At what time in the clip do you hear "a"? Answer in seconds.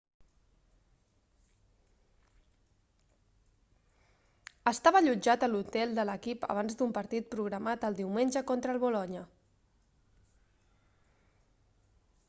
5.45-5.51